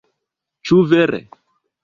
[0.69, 1.21] Ĉu vere?"